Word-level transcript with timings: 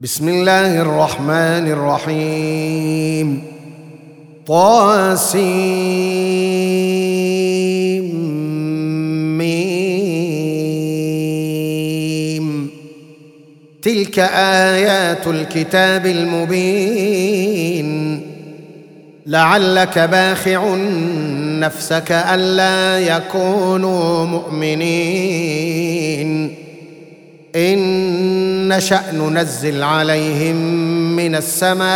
بسم 0.00 0.28
الله 0.28 0.80
الرحمن 0.80 1.68
الرحيم 1.72 3.42
طاسيم 4.46 5.86
تلك 13.82 14.18
ايات 14.18 15.26
الكتاب 15.26 16.06
المبين 16.06 17.86
لعلك 19.26 19.98
باخع 19.98 20.74
نفسك 21.60 22.12
الا 22.12 22.98
يكونوا 22.98 24.26
مؤمنين 24.26 25.86
إن 27.56 28.68
نشأ 28.68 29.02
ننزل 29.12 29.82
عليهم 29.82 30.56
من 31.16 31.34
السماء 31.34 31.86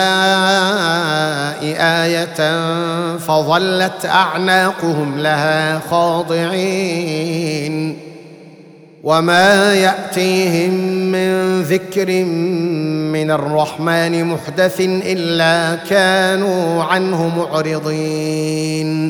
آية 1.80 2.59
فظلت 3.16 4.06
أعناقهم 4.06 5.18
لها 5.18 5.78
خاضعين. 5.91 7.51
وما 9.02 9.74
يأتيهم 9.74 10.70
من 11.12 11.62
ذكر 11.62 12.24
من 13.12 13.30
الرحمن 13.30 14.24
محدث 14.24 14.80
إلا 14.80 15.79
كانوا 15.90 16.84
عنه 16.84 17.38
معرضين. 17.38 19.09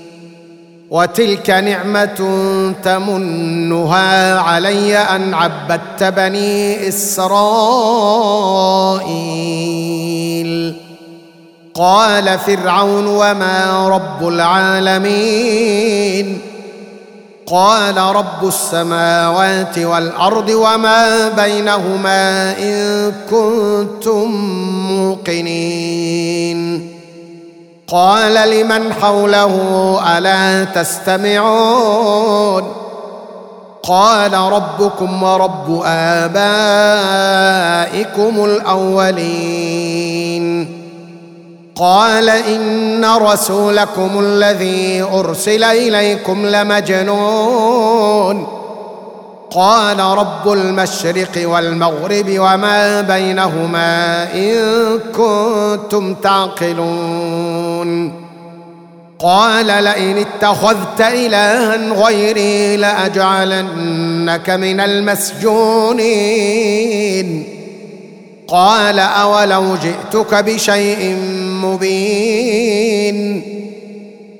وتلك 0.91 1.49
نعمة 1.49 2.19
تمنها 2.83 4.39
علي 4.39 4.97
أن 4.97 5.33
عبدت 5.33 6.03
بني 6.03 6.87
إسرائيل. 6.87 7.31
قال 11.73 12.39
فرعون 12.39 13.07
وما 13.07 13.87
رب 13.87 14.27
العالمين؟ 14.27 16.41
قال 17.47 17.97
رب 17.97 18.47
السماوات 18.47 19.79
والأرض 19.79 20.49
وما 20.49 21.29
بينهما 21.29 22.57
إن 22.59 23.11
كنتم 23.29 24.31
موقنين. 24.91 26.90
قال 27.91 28.49
لمن 28.49 28.93
حوله 28.93 29.55
ألا 30.17 30.63
تستمعون؟ 30.63 32.73
قال 33.83 34.33
ربكم 34.33 35.23
ورب 35.23 35.81
آبائكم 35.85 36.33
الأولين. 38.45 39.91
قال 41.75 42.29
إن 42.29 43.05
رسولكم 43.05 44.19
الذي 44.19 45.05
أرسل 45.13 45.63
إليكم 45.63 46.45
لمجنون. 46.45 48.60
قال 49.53 49.99
رب 49.99 50.51
المشرق 50.51 51.49
والمغرب 51.49 52.25
وما 52.29 53.01
بينهما 53.01 54.33
إن 54.33 54.55
كنتم 55.15 56.13
تعقلون. 56.13 58.13
قال 59.19 59.65
لئن 59.65 60.17
اتخذت 60.17 61.01
إلها 61.01 61.75
غيري 61.75 62.77
لأجعلنك 62.77 64.49
من 64.49 64.79
المسجونين. 64.79 65.97
قال 68.47 68.99
أولو 68.99 69.75
جئتك 69.75 70.35
بشيء 70.35 71.15
مبين. 71.63 73.60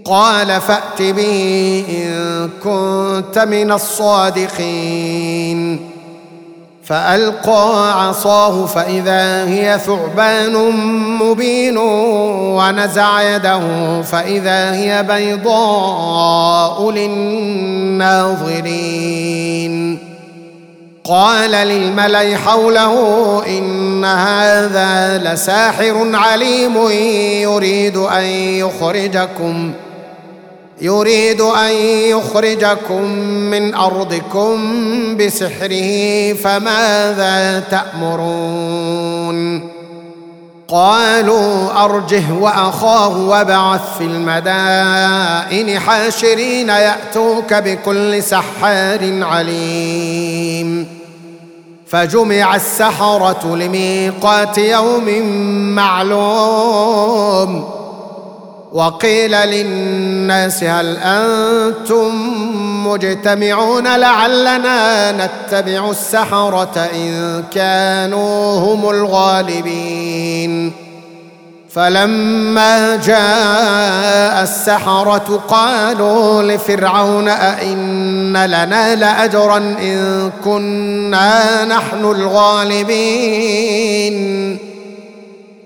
قال 0.05 0.61
فأت 0.61 1.01
به 1.01 1.83
إن 1.89 2.49
كنت 2.63 3.39
من 3.39 3.71
الصادقين. 3.71 5.21
فألقى 6.83 8.03
عصاه 8.07 8.65
فإذا 8.65 9.45
هي 9.47 9.79
ثعبان 9.85 10.71
مبين 11.21 11.77
ونزع 12.57 13.35
يده 13.35 14.01
فإذا 14.01 14.73
هي 14.73 15.03
بيضاء 15.03 16.91
للناظرين. 16.91 18.11
قال 21.03 21.51
للملأ 21.51 22.37
حوله 22.37 22.93
إن 23.47 24.05
هذا 24.05 25.17
لساحر 25.17 26.09
عليم 26.13 26.77
يريد 27.41 27.97
أن 27.97 28.23
يخرجكم. 28.23 29.73
يريد 30.81 31.41
أن 31.41 31.71
يخرجكم 31.85 33.03
من 33.23 33.75
أرضكم 33.75 34.57
بسحره 35.17 36.33
فماذا 36.33 37.63
تأمرون؟ 37.71 39.69
قالوا 40.67 41.83
أرجه 41.85 42.23
وأخاه 42.39 43.17
وابعث 43.17 43.97
في 43.97 44.03
المدائن 44.03 45.79
حاشرين 45.79 46.69
يأتوك 46.69 47.53
بكل 47.53 48.23
سحار 48.23 49.23
عليم. 49.23 50.87
فجمع 51.87 52.55
السحرة 52.55 53.55
لميقات 53.55 54.57
يوم 54.57 55.25
معلوم. 55.75 57.80
وقيل 58.71 59.31
للناس 59.31 60.63
هل 60.63 60.97
أنتم 60.97 62.11
مجتمعون 62.87 63.87
لعلنا 63.87 65.11
نتبع 65.11 65.89
السحرة 65.89 66.89
إن 66.93 67.43
كانوا 67.51 68.59
هم 68.59 68.89
الغالبين. 68.89 70.73
فلما 71.69 72.95
جاء 72.95 74.43
السحرة 74.43 75.43
قالوا 75.47 76.43
لفرعون 76.43 77.27
أئن 77.27 78.45
لنا 78.45 78.95
لأجرا 78.95 79.57
إن 79.57 80.31
كنا 80.43 81.65
نحن 81.65 82.05
الغالبين. 82.05 83.11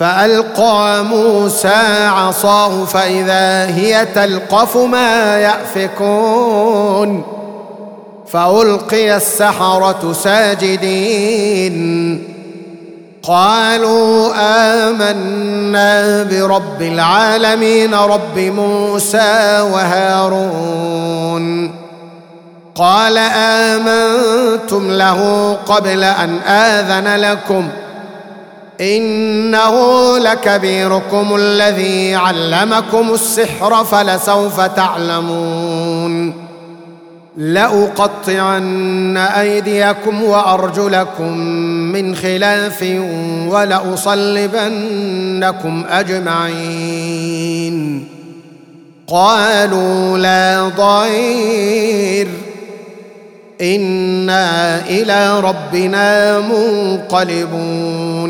فألقى 0.00 1.04
موسى 1.04 2.06
عصاه 2.06 2.84
فإذا 2.84 3.66
هي 3.66 4.06
تلقف 4.14 4.76
ما 4.76 5.36
يأفكون 5.38 7.22
فألقي 8.26 9.16
السحرة 9.16 10.12
ساجدين 10.12 11.80
قالوا 13.22 14.32
آمنا 14.88 16.22
برب 16.22 16.82
العالمين 16.82 17.94
رب 17.94 18.38
موسى 18.38 19.60
وهارون 19.72 21.00
قال 22.74 23.18
آمنتم 23.34 24.90
له 24.90 25.52
قبل 25.66 26.04
أن 26.04 26.38
آذن 26.38 27.16
لكم 27.16 27.68
إنه 28.80 30.18
لكبيركم 30.18 31.36
الذي 31.36 32.14
علمكم 32.14 33.14
السحر 33.14 33.84
فلسوف 33.84 34.60
تعلمون 34.60 36.50
لأقطعن 37.36 39.16
أيديكم 39.16 40.22
وأرجلكم 40.22 41.36
من 41.92 42.16
خلاف 42.16 42.84
ولأصلبنكم 43.48 44.64
أجمعين. 45.90 47.40
قالوا 49.08 50.18
لا 50.18 50.68
ضير. 50.68 52.28
إنا 53.60 54.80
إلى 54.86 55.40
ربنا 55.40 56.38
منقلبون. 56.40 58.29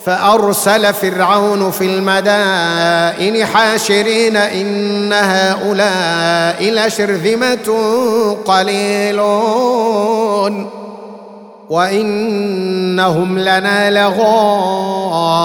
فأرسل 0.00 0.94
فرعون 0.94 1.70
في 1.70 1.84
المدائن 1.84 3.46
حاشرين 3.46 4.36
إن 4.36 5.12
هؤلاء 5.12 6.70
لشرذمة 6.70 7.68
قليلون 8.44 9.98
وإنهم 11.70 13.38
لنا 13.38 13.90
لغائظون 13.90 15.44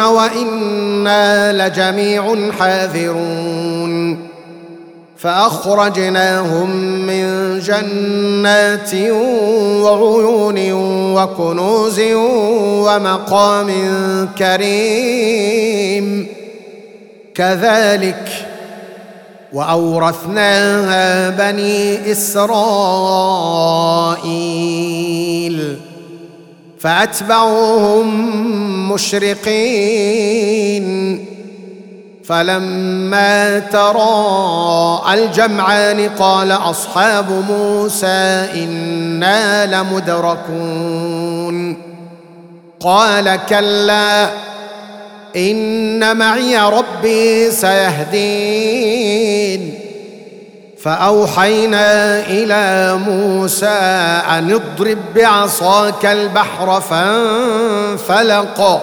وإنا 0.00 1.52
لجميع 1.68 2.36
حاذرون 2.58 4.33
فأخرجناهم 5.24 6.70
من 7.06 7.58
جنات 7.58 8.94
وعيون 9.82 10.72
وكنوز 11.14 12.00
ومقام 12.84 13.70
كريم. 14.38 16.26
كذلك 17.34 18.46
وأورثناها 19.52 21.30
بني 21.30 22.12
إسرائيل. 22.12 22.56
فأتبعوهم 26.78 28.08
مشرقين. 28.92 30.04
فلما 32.28 33.58
تراءى 33.58 35.14
الجمعان 35.14 36.08
قال 36.08 36.52
أصحاب 36.52 37.44
موسى 37.50 38.48
إنا 38.54 39.66
لمدركون. 39.66 41.76
قال 42.80 43.38
كلا 43.48 44.28
إن 45.36 46.16
معي 46.16 46.58
ربي 46.58 47.50
سيهدين. 47.50 49.00
فأوحينا 50.82 52.20
إلى 52.20 52.98
موسى 53.06 53.66
أن 54.30 54.52
اضرب 54.52 54.98
بعصاك 55.16 56.06
البحر 56.06 56.80
فانفلق. 56.80 58.82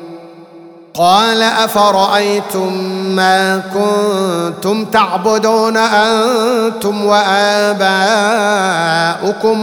قال 0.93 1.41
أفرأيتم 1.41 2.73
ما 3.15 3.61
كنتم 3.73 4.85
تعبدون 4.85 5.77
أنتم 5.77 7.05
وآباؤكم 7.05 7.89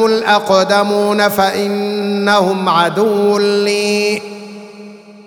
الأقدمون 0.07 1.29
فإنهم 1.29 2.69
عدو 2.69 3.39
لي 3.39 4.23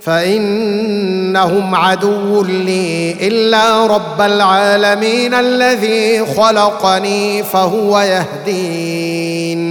فإنهم 0.02 1.76
عدو 1.76 2.44
لي 2.44 3.16
إلا 3.28 3.88
رب 3.88 4.22
العالمين 4.22 5.34
الذي 5.34 6.26
خلقني 6.26 7.44
فهو 7.44 8.00
يهدين 8.00 9.62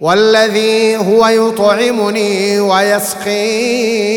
والذي 0.00 0.96
هو 0.96 1.26
يطعمني 1.26 2.60
ويسقين. 2.60 4.16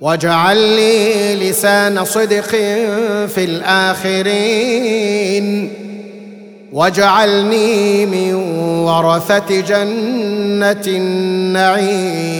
واجعل 0.00 0.56
لي 0.56 1.34
لسان 1.34 2.04
صدق 2.04 2.48
في 3.26 3.44
الآخرين. 3.44 4.96
واجعلني 6.72 8.06
من 8.06 8.34
ورثة 8.84 9.60
جنة 9.60 10.82
النعيم. 10.86 12.36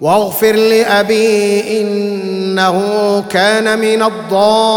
واغفر 0.00 0.52
لأبي 0.52 1.80
إنه 1.80 2.80
كان 3.30 3.78
من 3.78 4.02
الضالين. 4.02 4.76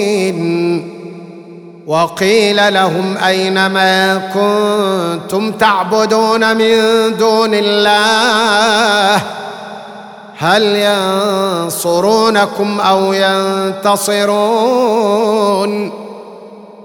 وقيل 1.91 2.73
لهم 2.73 3.17
أين 3.17 3.65
ما 3.65 4.17
كنتم 4.17 5.51
تعبدون 5.51 6.57
من 6.57 6.77
دون 7.17 7.49
الله؟ 7.53 9.21
هل 10.37 10.63
ينصرونكم 11.65 12.79
أو 12.79 13.13
ينتصرون؟ 13.13 14.31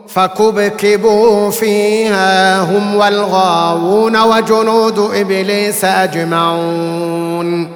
فكبكبوا 0.09 1.51
فيها 1.51 2.61
هم 2.61 2.97
والغاوون 2.97 4.17
وجنود 4.17 4.99
إبليس 5.15 5.85
أجمعون. 5.85 7.76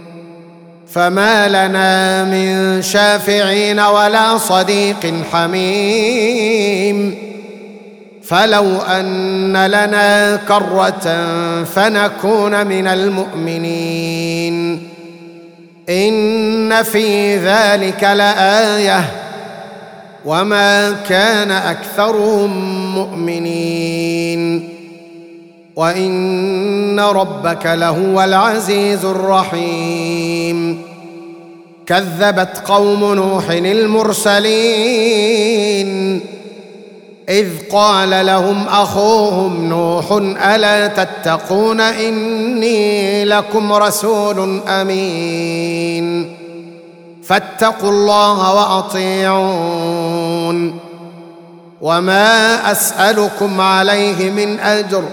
فما 0.93 1.47
لنا 1.47 2.23
من 2.23 2.81
شافعين 2.81 3.79
ولا 3.79 4.37
صديق 4.37 5.13
حميم. 5.33 7.15
فلو 8.23 8.77
أن 8.77 9.65
لنا 9.65 10.35
كرة 10.35 11.25
فنكون 11.63 12.67
من 12.67 12.87
المؤمنين. 12.87 14.87
إن 15.89 16.83
في 16.83 17.37
ذلك 17.37 18.03
لآية. 18.03 19.03
وما 20.25 20.95
كان 21.09 21.51
أكثرهم 21.51 22.51
مؤمنين. 22.95 24.70
وان 25.75 26.99
ربك 26.99 27.65
لهو 27.65 28.23
العزيز 28.23 29.05
الرحيم 29.05 30.81
كذبت 31.85 32.61
قوم 32.65 33.13
نوح 33.13 33.49
المرسلين 33.49 35.01
اذ 37.29 37.47
قال 37.71 38.25
لهم 38.25 38.67
اخوهم 38.67 39.65
نوح 39.65 40.11
الا 40.45 40.87
تتقون 40.87 41.81
اني 41.81 43.25
لكم 43.25 43.73
رسول 43.73 44.59
امين 44.67 46.35
فاتقوا 47.23 47.89
الله 47.89 48.55
واطيعون 48.55 50.11
وما 51.81 52.71
اسالكم 52.71 53.61
عليه 53.61 54.31
من 54.31 54.59
اجر 54.59 55.03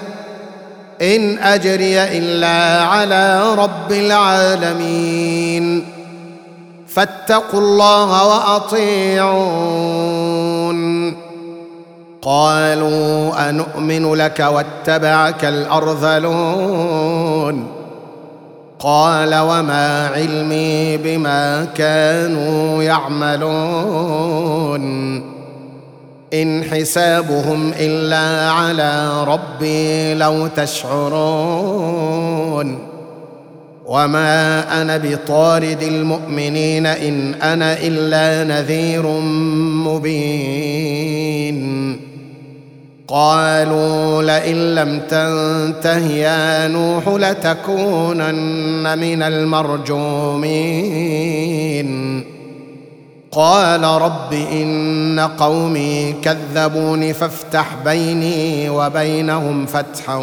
إن 1.02 1.38
أجري 1.38 2.02
إلا 2.02 2.82
على 2.82 3.54
رب 3.54 3.92
العالمين. 3.92 5.84
فاتقوا 6.88 7.60
الله 7.60 8.26
وأطيعون. 8.26 9.18
قالوا 12.22 13.48
انومن 13.48 14.14
لك 14.14 14.40
واتبعك 14.40 15.44
الأرذلون. 15.44 16.98
قال 18.78 19.34
وما 19.34 20.08
علمي 20.08 20.96
بما 20.96 21.64
كانوا 21.64 22.82
يعملون. 22.82 23.58
إن 26.34 26.64
حسابهم 26.64 27.72
إلا 27.80 28.50
على 28.50 29.24
ربي 29.24 30.14
لو 30.14 30.46
تشعرون. 30.46 31.98
وما 33.86 34.82
أنا 34.82 34.96
بطارد 34.96 35.82
المؤمنين 35.82 36.86
إن 36.86 37.34
أنا 37.34 37.76
إلا 37.80 38.44
نذير 38.44 39.06
مبين. 39.86 41.58
قالوا 43.08 44.22
لئن 44.22 44.74
لم 44.74 45.00
تنته 45.00 46.06
يا 46.06 46.68
نوح 46.68 47.08
لتكونن 47.08 48.98
من 48.98 49.22
المرجومين. 49.22 50.48
قال 53.38 53.84
رب 53.84 54.32
إن 54.32 55.20
قومي 55.38 56.14
كذبوني 56.22 57.12
فافتح 57.12 57.66
بيني 57.84 58.70
وبينهم 58.70 59.66
فتحا 59.66 60.16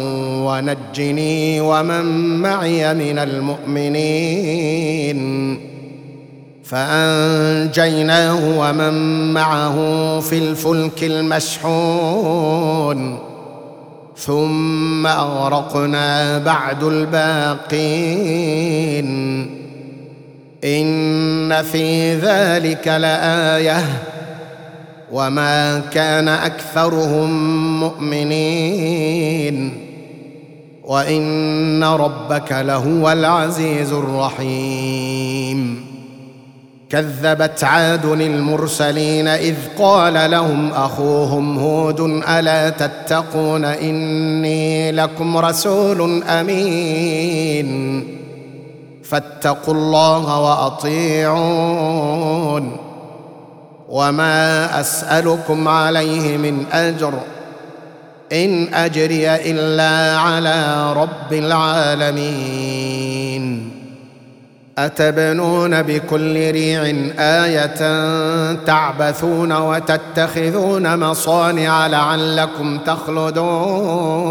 ونجني 0.46 1.60
ومن 1.60 2.04
معي 2.38 2.94
من 2.94 3.18
المؤمنين. 3.18 5.20
فأنجيناه 6.64 8.58
ومن 8.58 8.94
معه 9.32 9.76
في 10.20 10.38
الفلك 10.38 11.04
المشحون. 11.04 13.18
ثم 14.16 15.06
أغرقنا 15.06 16.38
بعد 16.38 16.84
الباقين. 16.84 17.86
إن 20.64 21.62
في 21.62 22.14
ذلك 22.14 22.88
لآية. 22.88 23.84
وما 25.12 25.78
كان 25.78 26.28
أكثرهم 26.28 27.80
مؤمنين. 27.80 29.86
وإن 30.84 31.84
ربك 31.84 32.52
لهو 32.52 33.12
العزيز 33.12 33.92
الرحيم. 33.92 35.86
كذبت 36.90 37.64
عاد 37.64 38.04
المرسلين 38.04 39.28
إذ 39.28 39.54
قال 39.78 40.30
لهم 40.30 40.72
أخوهم 40.72 41.58
هود 41.58 42.00
ألا 42.28 42.70
تتقون 42.70 43.64
إني 43.64 44.92
لكم 44.92 45.36
رسول 45.36 46.22
أمين. 46.22 48.06
فاتقوا 49.10 49.74
الله 49.74 50.40
وأطيعون. 50.40 52.06
وما 53.88 54.80
أسألكم 54.80 55.68
عليه 55.68 56.36
من 56.36 56.66
أجر. 56.72 57.12
إن 58.32 58.74
أجري 58.74 59.34
إلا 59.34 60.18
على 60.18 60.92
رب 60.92 61.32
العالمين. 61.32 62.76
أتبنون 64.78 65.82
بكل 65.82 66.50
ريع 66.50 66.82
آية 67.18 68.04
تعبثون 68.54 69.52
وتتخذون 69.52 70.98
مصانع 70.98 71.86
لعلكم 71.86 72.78
تخلدون. 72.78 74.26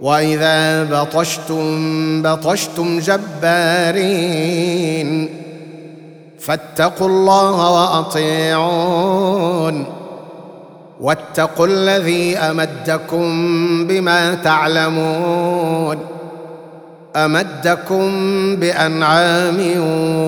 وإذا 0.00 0.84
بطشتم 0.84 2.22
بطشتم 2.22 2.98
جبارين 2.98 4.48
فاتقوا 6.40 7.08
الله 7.08 7.70
وأطيعون 7.72 9.26
واتقوا 11.00 11.66
الذي 11.66 12.38
أمدكم 12.38 13.26
بما 13.86 14.34
تعلمون 14.34 15.98
أمدكم 17.16 18.10
بأنعام 18.56 19.58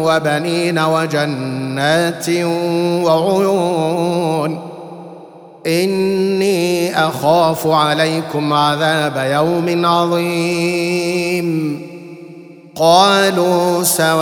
وبنين 0.05 0.79
وجنات 0.79 2.29
وعيون 3.05 4.68
إني 5.69 6.99
أخاف 7.07 7.67
عليكم 7.67 8.53
عذاب 8.53 9.31
يوم 9.33 9.87
عظيم. 9.87 11.49
قالوا 12.77 13.83
سواء 13.83 14.19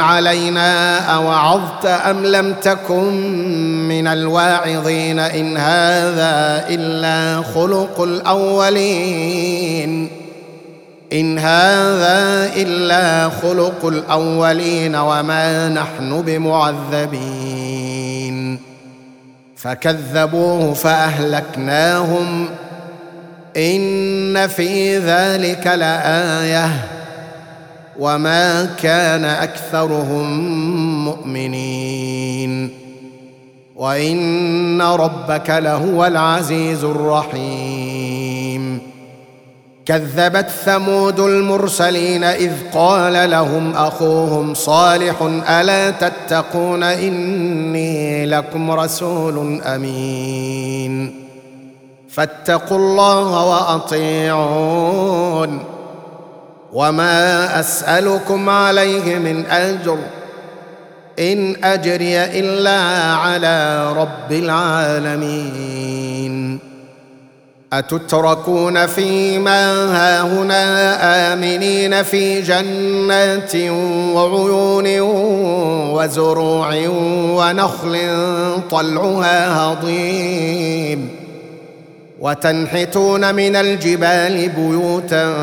علينا 0.00 0.98
أوعظت 1.14 1.86
أم 1.86 2.26
لم 2.26 2.54
تكن 2.62 3.12
من 3.88 4.06
الواعظين 4.06 5.18
إن 5.18 5.56
هذا 5.56 6.64
إلا 6.68 7.42
خلق 7.54 8.00
الأولين. 8.00 10.10
إن 11.12 11.38
هذا 11.38 12.50
إلا 12.56 13.30
خلق 13.42 13.86
الأولين 13.86 14.96
وما 14.96 15.68
نحن 15.68 16.22
بمعذبين. 16.22 17.77
فكذبوه 19.58 20.74
فأهلكناهم. 20.74 22.48
إن 23.56 24.46
في 24.46 24.98
ذلك 24.98 25.66
لآية. 25.66 26.70
وما 27.98 28.64
كان 28.64 29.24
أكثرهم 29.24 30.48
مؤمنين. 31.04 32.70
وإن 33.76 34.82
ربك 34.82 35.50
لهو 35.50 36.06
العزيز 36.06 36.84
الرحيم. 36.84 38.17
كذبت 39.88 40.50
ثمود 40.64 41.20
المرسلين 41.20 42.24
إذ 42.24 42.52
قال 42.74 43.30
لهم 43.30 43.76
أخوهم 43.76 44.54
صالح 44.54 45.22
ألا 45.50 45.90
تتقون 45.90 46.82
إني 46.82 48.26
لكم 48.26 48.70
رسول 48.70 49.62
أمين 49.62 51.24
فاتقوا 52.10 52.76
الله 52.78 53.46
وأطيعون 53.46 54.84
وما 56.72 57.60
أسألكم 57.60 58.48
عليه 58.48 59.18
من 59.18 59.46
أجر 59.46 59.98
إن 61.18 61.64
أجري 61.64 62.24
إلا 62.24 62.80
على 63.14 63.88
رب 63.92 64.32
العالمين 64.32 65.88
أتتركون 67.72 68.86
فيما 68.86 69.72
هاهنا 69.96 71.32
آمنين 71.32 72.02
في 72.02 72.42
جنات 72.42 73.56
وعيون 74.14 75.00
وزروع 75.96 76.74
ونخل 77.36 77.98
طلعها 78.70 79.62
هضيم 79.62 81.08
وتنحتون 82.20 83.34
من 83.34 83.56
الجبال 83.56 84.48
بيوتا 84.48 85.34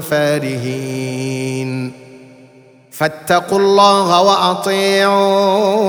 فارهين 0.00 1.92
فاتقوا 2.90 3.58
الله 3.58 4.22
وأطيعون 4.22 5.88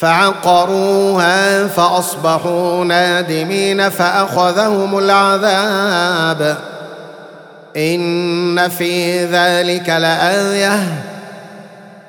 فعقروها 0.00 1.66
فأصبحوا 1.66 2.84
نادمين 2.84 3.88
فأخذهم 3.88 4.98
العذاب. 4.98 6.56
إن 7.76 8.68
في 8.68 9.24
ذلك 9.24 9.88
لآية. 9.88 11.04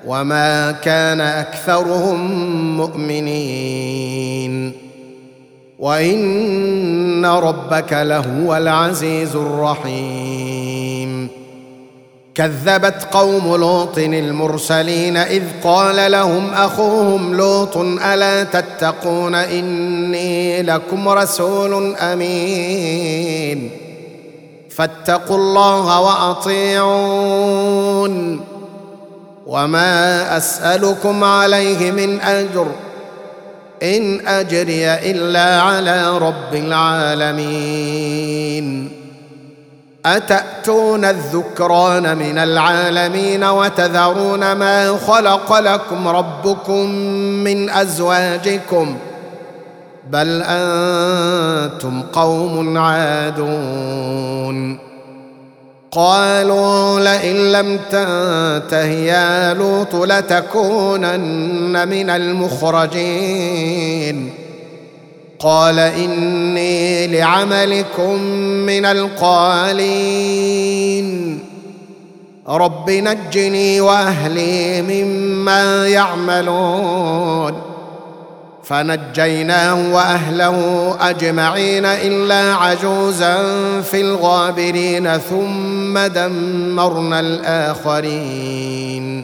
وما 0.05 0.71
كان 0.71 1.21
أكثرهم 1.21 2.31
مؤمنين. 2.77 4.73
وإن 5.79 7.25
ربك 7.25 7.93
لهو 7.93 8.57
العزيز 8.57 9.35
الرحيم. 9.35 10.60
كذبت 12.35 13.07
قوم 13.11 13.55
لوط 13.55 13.97
المرسلين 13.97 15.17
إذ 15.17 15.43
قال 15.63 16.11
لهم 16.11 16.53
أخوهم 16.53 17.33
لوط 17.35 17.77
ألا 17.77 18.43
تتقون 18.43 19.35
إني 19.35 20.61
لكم 20.61 21.09
رسول 21.09 21.95
أمين 21.95 23.71
فاتقوا 24.69 25.37
الله 25.37 26.01
وأطيعون 26.01 27.31
وما 29.47 30.37
أسألكم 30.37 31.23
عليه 31.23 31.91
من 31.91 32.21
أجر 32.21 32.67
إن 33.83 34.27
أجري 34.27 34.93
إلا 34.93 35.61
على 35.61 36.17
رب 36.17 36.53
العالمين 36.55 38.21
أتأتون 40.05 41.05
الذكران 41.05 42.17
من 42.17 42.37
العالمين 42.37 43.43
وتذرون 43.43 44.51
ما 44.51 44.97
خلق 45.07 45.59
لكم 45.59 46.07
ربكم 46.07 46.89
من 47.43 47.69
أزواجكم 47.69 48.97
بل 50.09 50.43
أنتم 50.45 52.01
قوم 52.01 52.77
عادون 52.77 54.79
قالوا 55.91 56.99
لئن 56.99 57.51
لم 57.51 57.79
تنته 57.91 58.85
يا 58.85 59.53
لوط 59.53 59.95
لتكونن 59.95 61.87
من 61.87 62.09
المخرجين 62.09 63.61
قال 65.43 65.79
إني 65.79 67.07
لعملكم 67.07 68.21
من 68.65 68.85
القالين. 68.85 70.61
رب 72.49 72.89
نجني 72.89 73.81
وأهلي 73.81 74.81
مما 74.81 75.87
يعملون. 75.87 77.61
فنجيناه 78.63 79.93
وأهله 79.93 80.95
أجمعين 81.01 81.85
إلا 81.85 82.55
عجوزا 82.55 83.37
في 83.81 84.01
الغابرين 84.01 85.17
ثم 85.17 85.99
دمرنا 85.99 87.19
الآخرين. 87.19 89.23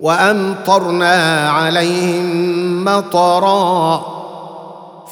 وأمطرنا 0.00 1.50
عليهم 1.50 2.84
مطرا. 2.84 4.21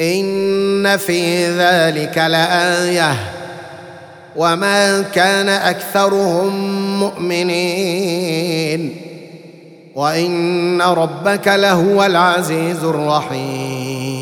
إن 0.00 0.96
في 0.96 1.46
ذلك 1.46 2.18
لآية. 2.18 3.14
وما 4.36 5.00
كان 5.02 5.48
أكثرهم 5.48 6.52
مؤمنين. 7.00 8.96
وإن 9.94 10.82
ربك 10.82 11.48
لهو 11.48 12.04
العزيز 12.04 12.84
الرحيم. 12.84 14.21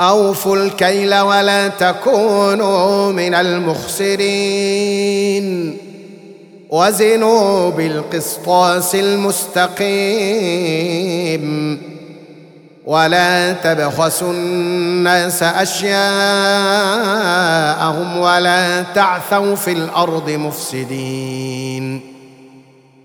أوفوا 0.00 0.56
الكيل 0.56 1.14
ولا 1.14 1.68
تكونوا 1.68 3.12
من 3.12 3.34
المخسرين. 3.34 4.16
وزنوا 6.70 7.70
بالقسطاس 7.70 8.94
المستقيم. 8.94 9.90
ولا 12.86 13.52
تبخسوا 13.52 14.32
الناس 14.32 15.42
أشياءهم 15.42 15.98
ولا 18.18 18.82
تعثوا 18.82 19.54
في 19.54 19.72
الأرض 19.72 20.30
مفسدين. 20.30 22.00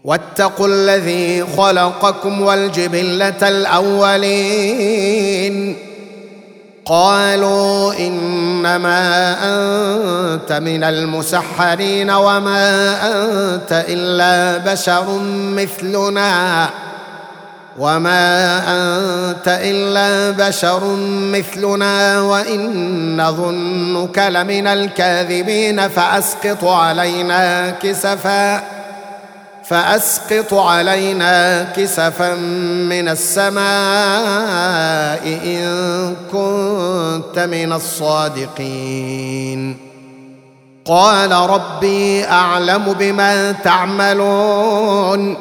واتقوا 0.04 0.68
الذي 0.68 1.46
خلقكم 1.58 2.42
والجبلة 2.42 3.50
الأولين. 3.50 4.56
قالوا 6.86 7.94
إنما 7.94 9.34
أنت 9.44 10.52
من 10.54 10.84
المسحرين 10.84 12.10
وما 12.12 12.98
أنت 13.04 13.86
إلا 13.90 14.58
بشر 14.74 15.20
مثلنا 15.34 16.70
وما 17.80 18.58
أنت 18.68 19.48
إلا 19.48 20.32
بشر 20.48 20.96
مثلنا 21.34 22.22
وإن 22.22 23.22
نظنك 23.22 24.20
لمن 24.20 24.68
الكاذبين 24.68 25.88
فأسقط 25.88 26.64
علينا 26.64 27.70
كسفا 27.70 28.75
فأسقط 29.68 30.54
علينا 30.54 31.64
كسفا 31.64 32.36
من 32.90 33.08
السماء 33.08 33.64
إن 35.46 36.16
كنت 36.32 37.40
من 37.40 37.74
الصادقين. 37.74 39.78
قال 40.86 41.32
ربي 41.32 42.26
أعلم 42.26 42.96
بما 43.00 43.52
تعملون. 43.52 45.38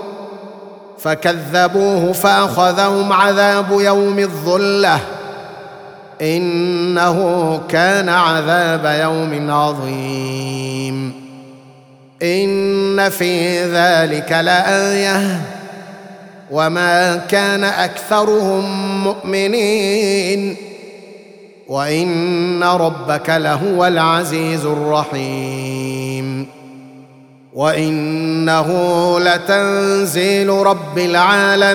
فكذبوه 0.99 2.13
فأخذهم 2.13 3.13
عذاب 3.13 3.67
يوم 3.71 4.19
الظلة. 4.19 5.01
إنه 6.23 7.61
كان 7.69 8.09
عذاب 8.09 9.01
يوم 9.01 9.51
عظيم. 9.51 11.24
إن 12.25 13.09
في 13.09 13.65
ذلك 13.65 14.33
لآية. 14.33 15.41
وما 16.51 17.17
كان 17.17 17.65
أكثرهم 17.65 18.65
مؤمنين. 19.05 20.57
وإن 21.69 22.63
ربك 22.63 23.31
لهو 23.31 23.87
العزيز 23.87 24.65
الرحيم. 24.67 26.47
وإنه 27.55 28.71
لتنزيل 29.21 30.49
رب 30.49 30.99
العالمين. 30.99 31.75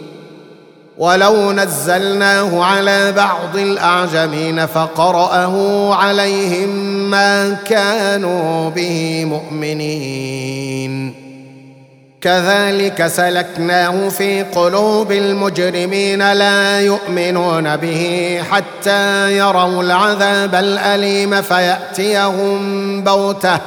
ولو 1.01 1.51
نزلناه 1.51 2.63
على 2.63 3.11
بعض 3.11 3.55
الأعجمين 3.55 4.65
فقرأه 4.65 5.55
عليهم 5.95 6.69
ما 7.09 7.53
كانوا 7.53 8.69
به 8.69 9.25
مؤمنين. 9.25 11.13
كذلك 12.21 13.07
سلكناه 13.07 14.09
في 14.09 14.43
قلوب 14.43 15.11
المجرمين 15.11 16.33
لا 16.33 16.81
يؤمنون 16.81 17.75
به 17.75 18.41
حتى 18.51 19.37
يروا 19.37 19.83
العذاب 19.83 20.55
الأليم 20.55 21.41
فيأتيهم 21.41 23.03
بوته 23.03 23.59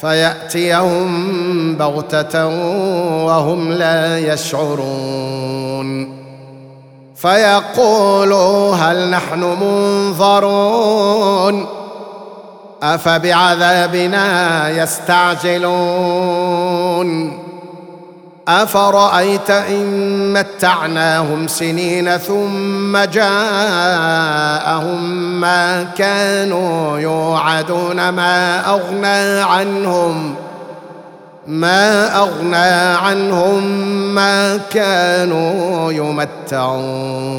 فيأتيهم 0.00 1.76
بغتة 1.76 2.46
وهم 3.26 3.72
لا 3.72 4.18
يشعرون. 4.18 6.17
فيقولوا 7.22 8.76
هل 8.76 9.10
نحن 9.10 9.40
منظرون؟ 9.60 11.66
أفبعذابنا 12.82 14.68
يستعجلون؟ 14.70 15.68
أفرأيت 18.48 19.50
إن 19.50 20.32
متعناهم 20.32 21.48
سنين 21.48 22.16
ثم 22.16 22.98
جاءهم 22.98 23.30
ما 25.40 25.82
كانوا 25.82 26.98
يوعدون 26.98 28.08
ما 28.08 28.68
أغنى 28.70 29.40
عنهم؟ 29.40 30.34
ما 31.48 32.16
أغنى 32.18 32.96
عنهم 32.96 33.62
ما 34.14 34.56
كانوا 34.56 35.92
يمتعون. 35.92 37.38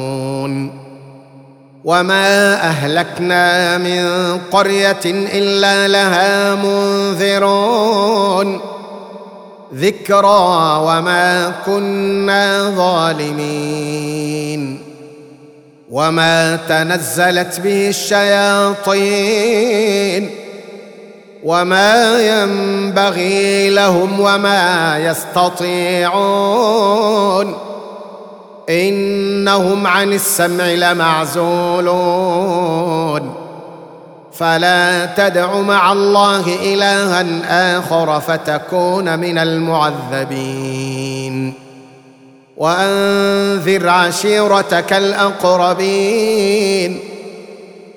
وما 1.84 2.54
أهلكنا 2.54 3.78
من 3.78 4.04
قرية 4.52 5.00
إلا 5.06 5.88
لها 5.88 6.54
منذرون. 6.54 8.60
ذكرى 9.74 10.78
وما 10.82 11.52
كنا 11.66 12.70
ظالمين. 12.76 14.82
وما 15.90 16.56
تنزلت 16.56 17.60
به 17.60 17.88
الشياطين. 17.88 19.50
وما 21.44 22.20
ينبغي 22.20 23.70
لهم 23.70 24.20
وما 24.20 24.98
يستطيعون. 24.98 26.10
إنهم 28.68 29.86
عن 29.86 30.12
السمع 30.12 30.64
لمعزولون. 30.64 31.80
فلا 34.32 35.06
تدع 35.06 35.60
مع 35.60 35.92
الله 35.92 36.44
إلها 36.62 37.26
آخر 37.78 38.20
فتكون 38.20 39.18
من 39.18 39.38
المعذبين. 39.38 41.54
وأنذر 42.56 43.88
عشيرتك 43.88 44.92
الأقربين. 44.92 47.00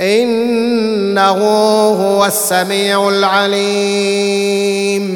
إنه 0.00 1.38
هو 1.88 2.24
السميع 2.24 3.08
العليم. 3.08 5.06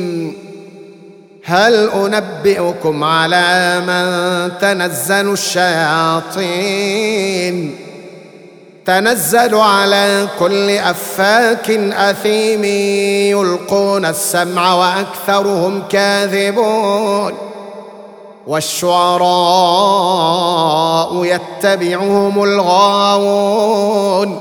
هل 1.45 1.91
أنبئكم 1.91 3.05
على 3.05 3.81
من 3.87 4.51
تنزل 4.59 5.33
الشياطين؟ 5.33 6.97
تنزل 8.87 9.55
على 9.55 10.29
كل 10.39 10.71
أفاك 10.71 11.71
أثيم 11.93 12.65
يلقون 13.39 14.05
السمع 14.05 14.75
وأكثرهم 14.75 15.83
كاذبون. 15.89 17.33
والشعراء 18.47 19.31
يتبعهم 21.25 22.45
الغاوون. 22.45 24.41